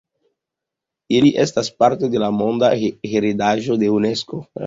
Ili 1.17 1.31
estas 1.43 1.69
parto 1.83 2.09
de 2.15 2.23
la 2.25 2.31
Monda 2.39 2.71
heredaĵo 3.13 3.79
de 3.85 3.93
Unesko. 3.99 4.43